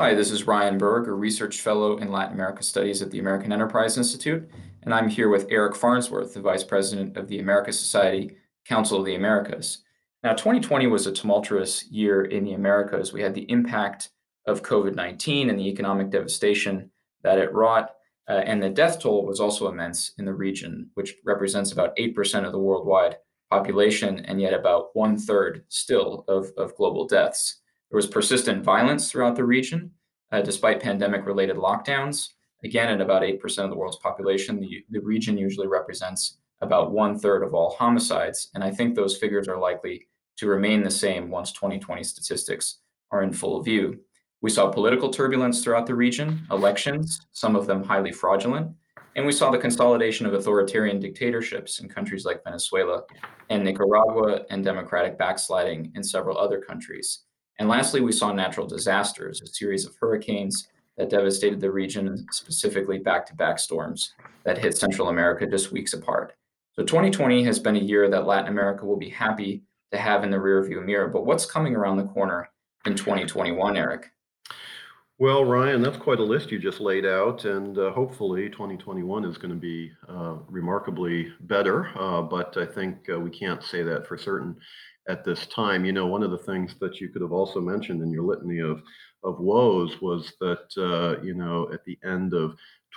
[0.00, 3.52] Hi, this is Ryan Berg, a research fellow in Latin America Studies at the American
[3.52, 4.48] Enterprise Institute,
[4.82, 9.04] and I'm here with Eric Farnsworth, the Vice President of the America Society Council of
[9.04, 9.82] the Americas.
[10.22, 13.12] Now, 2020 was a tumultuous year in the Americas.
[13.12, 14.08] We had the impact
[14.46, 16.90] of COVID 19 and the economic devastation
[17.22, 17.90] that it wrought,
[18.26, 22.46] uh, and the death toll was also immense in the region, which represents about 8%
[22.46, 23.18] of the worldwide
[23.50, 27.59] population, and yet about one third still of, of global deaths.
[27.90, 29.90] There was persistent violence throughout the region,
[30.30, 32.28] uh, despite pandemic related lockdowns.
[32.62, 37.18] Again, at about 8% of the world's population, the, the region usually represents about one
[37.18, 38.50] third of all homicides.
[38.54, 40.06] And I think those figures are likely
[40.36, 42.78] to remain the same once 2020 statistics
[43.10, 43.98] are in full view.
[44.42, 48.74] We saw political turbulence throughout the region, elections, some of them highly fraudulent,
[49.16, 53.02] and we saw the consolidation of authoritarian dictatorships in countries like Venezuela
[53.50, 57.24] and Nicaragua and democratic backsliding in several other countries.
[57.60, 62.98] And lastly, we saw natural disasters, a series of hurricanes that devastated the region, specifically
[62.98, 66.32] back to back storms that hit Central America just weeks apart.
[66.72, 70.30] So 2020 has been a year that Latin America will be happy to have in
[70.30, 71.08] the rearview mirror.
[71.08, 72.48] But what's coming around the corner
[72.86, 74.10] in 2021, Eric?
[75.18, 79.36] Well, Ryan, that's quite a list you just laid out, and uh, hopefully 2021 is
[79.36, 81.90] going to be uh, remarkably better.
[81.94, 84.56] Uh, but I think uh, we can't say that for certain
[85.08, 85.84] at this time.
[85.84, 88.60] You know, one of the things that you could have also mentioned in your litany
[88.60, 88.82] of
[89.22, 92.52] of woes was that uh, you know at the end of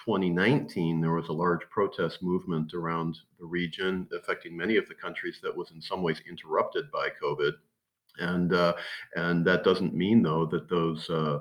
[0.06, 5.40] 2019 there was a large protest movement around the region affecting many of the countries
[5.44, 7.52] that was in some ways interrupted by COVID,
[8.20, 8.74] and uh,
[9.16, 11.40] and that doesn't mean though that those uh,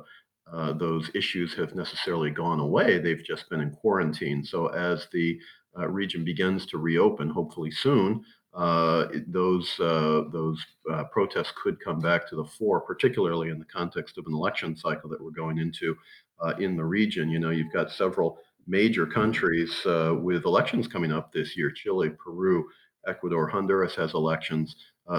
[0.53, 2.99] uh, those issues have necessarily gone away.
[2.99, 4.45] They've just been in quarantine.
[4.45, 5.39] So as the
[5.79, 11.99] uh, region begins to reopen, hopefully soon, uh, those uh, those uh, protests could come
[11.99, 15.59] back to the fore, particularly in the context of an election cycle that we're going
[15.59, 15.97] into
[16.41, 17.31] uh, in the region.
[17.31, 22.11] You know, you've got several major countries uh, with elections coming up this year: Chile,
[22.11, 22.69] Peru,
[23.07, 24.77] Ecuador, Honduras has elections.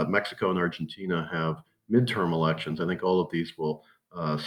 [0.07, 2.79] Mexico and Argentina have midterm elections.
[2.79, 3.83] I think all of these will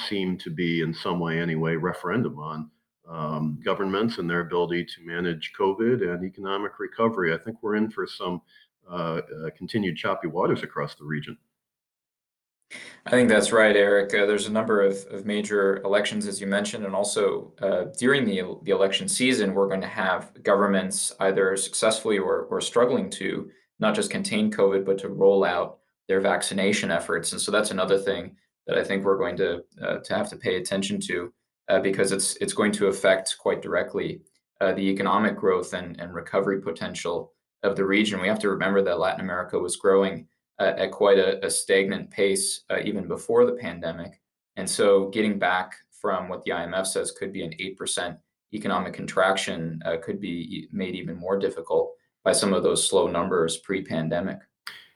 [0.09, 2.71] seem to be, in some way anyway, referendum on
[3.09, 7.33] um, governments and their ability to manage COVID and economic recovery.
[7.35, 8.43] I think we're in for some
[8.91, 11.37] uh, uh, continued choppy waters across the region.
[13.05, 14.13] I think that's right, Eric.
[14.13, 18.25] Uh, there's a number of, of major elections, as you mentioned, and also uh, during
[18.25, 23.49] the, the election season, we're going to have governments either successfully or, or struggling to
[23.79, 25.79] not just contain COVID, but to roll out
[26.09, 27.31] their vaccination efforts.
[27.31, 28.37] And so that's another thing
[28.67, 31.33] that I think we're going to uh, to have to pay attention to
[31.69, 34.21] uh, because it's it's going to affect quite directly
[34.59, 38.21] the economic growth and, and recovery potential of the region.
[38.21, 40.27] We have to remember that Latin America was growing
[40.59, 44.21] uh, at quite a, a stagnant pace uh, even before the pandemic.
[44.57, 48.17] And so getting back from what the IMF says could be an 8%
[48.55, 51.93] economic contraction uh, could be made even more difficult
[52.25, 54.39] by some of those slow numbers pre pandemic.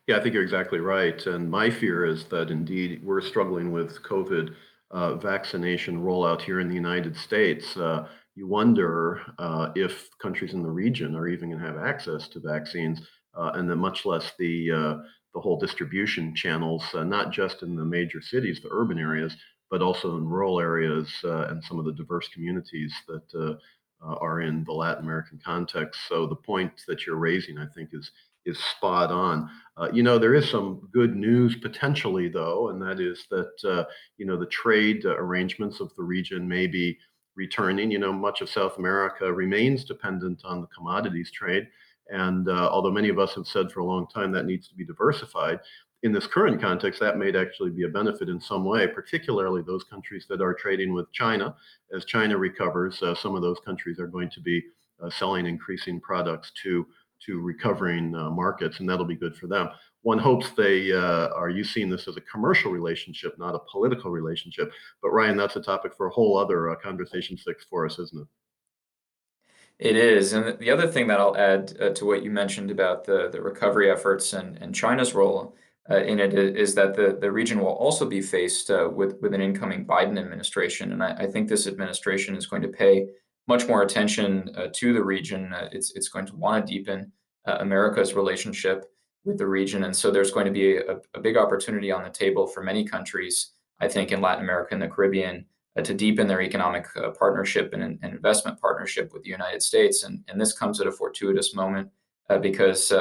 [0.06, 1.24] Yeah, I think you're exactly right.
[1.26, 4.54] And my fear is that indeed we're struggling with COVID
[4.90, 7.76] uh, vaccination rollout here in the United States.
[7.76, 12.28] Uh, you wonder uh, if countries in the region are even going to have access
[12.28, 13.00] to vaccines,
[13.34, 14.96] uh, and then much less the uh,
[15.34, 19.36] the whole distribution channels, uh, not just in the major cities, the urban areas,
[19.70, 23.58] but also in rural areas and some of the diverse communities that
[24.02, 26.00] are in the Latin American context.
[26.08, 28.10] So the point that you're raising, I think, is
[28.46, 29.50] is spot on.
[29.92, 33.86] you know, there is some good news potentially, though, and that is that
[34.16, 36.98] you know the trade arrangements of the region may be
[37.36, 37.90] returning.
[37.90, 41.68] You know, much of South America remains dependent on the commodities trade.
[42.10, 44.74] And uh, although many of us have said for a long time that needs to
[44.74, 45.60] be diversified,
[46.02, 49.84] in this current context, that may actually be a benefit in some way, particularly those
[49.84, 51.54] countries that are trading with China.
[51.94, 54.62] As China recovers, uh, some of those countries are going to be
[55.02, 56.86] uh, selling increasing products to
[57.26, 59.68] to recovering uh, markets, and that'll be good for them.
[60.02, 64.10] One hopes they uh, are you seeing this as a commercial relationship, not a political
[64.10, 64.72] relationship.
[65.02, 68.20] But Ryan, that's a topic for a whole other uh, conversation six for us, isn't
[68.20, 68.28] it?
[69.80, 70.34] It is.
[70.34, 73.40] And the other thing that I'll add uh, to what you mentioned about the, the
[73.40, 75.56] recovery efforts and, and China's role
[75.90, 79.32] uh, in it is that the, the region will also be faced uh, with, with
[79.32, 80.92] an incoming Biden administration.
[80.92, 83.08] And I, I, think this administration is going to pay
[83.50, 85.52] much more attention uh, to the region.
[85.52, 87.12] Uh, it's, it's going to want to deepen
[87.46, 88.86] uh, America's relationship
[89.24, 89.84] with the region.
[89.84, 92.84] And so there's going to be a, a big opportunity on the table for many
[92.84, 95.44] countries, I think, in Latin America and the Caribbean
[95.76, 100.04] uh, to deepen their economic uh, partnership and, and, investment partnership with the United States.
[100.04, 101.90] And, and this comes at a fortuitous moment
[102.40, 102.92] because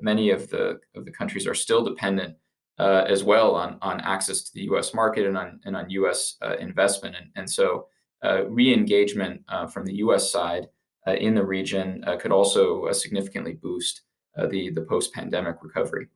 [0.00, 2.36] many of the, of the countries are still dependent
[2.80, 4.94] uh, as well on on access to the U.S.
[4.94, 6.36] market and on and on U.S.
[6.40, 7.14] Uh, investment.
[7.14, 7.86] And, and so,
[8.22, 10.30] re-engagement uh, from the U.S.
[10.30, 10.68] side
[11.06, 14.02] uh, in the region uh, could also uh, significantly boost
[14.36, 16.08] uh, the the post-pandemic recovery.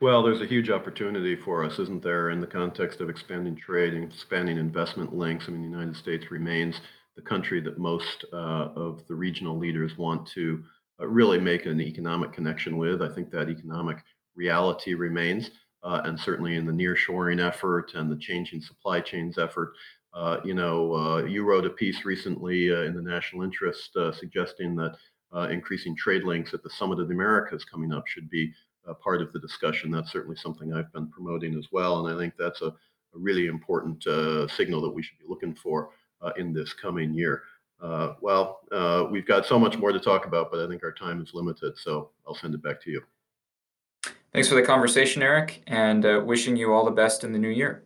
[0.00, 3.94] Well, there's a huge opportunity for us, isn't there, in the context of expanding trade
[3.94, 5.46] and expanding investment links.
[5.48, 6.80] I mean, the United States remains
[7.16, 10.62] the country that most uh, of the regional leaders want to
[11.00, 13.02] uh, really make an economic connection with.
[13.02, 13.98] I think that economic
[14.36, 15.50] reality remains,
[15.82, 19.72] uh, and certainly in the nearshoring effort and the changing supply chains effort.
[20.14, 24.12] Uh, you know, uh, you wrote a piece recently uh, in the National Interest uh,
[24.12, 24.96] suggesting that
[25.34, 28.52] uh, increasing trade links at the Summit of the Americas coming up should be
[29.02, 29.90] part of the discussion.
[29.90, 32.74] That's certainly something I've been promoting as well, and I think that's a, a
[33.12, 34.02] really important
[34.50, 35.90] signal that we should be looking for
[36.38, 37.42] in this coming year.
[38.22, 38.60] Well,
[39.12, 41.76] we've got so much more to talk about, but I think our time is limited,
[41.76, 43.02] so I'll send it back to you.
[44.32, 47.84] Thanks for the conversation, Eric, and wishing you all the best in the new year.